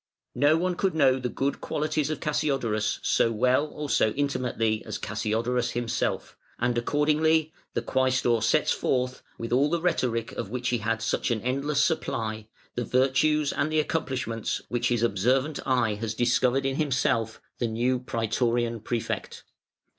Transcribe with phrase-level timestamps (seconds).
[0.33, 4.97] No one could know the good qualities of Cassiodorus so well or so intimately as
[4.97, 10.79] Cassiodorus himself, and accordingly the Quæstor sets forth, with all the rhetoric of which he
[10.79, 16.15] had such an endless supply, the virtues and the accomplishments which his observant eye has
[16.15, 19.43] discovered in himself, the new Prætorian Prefect.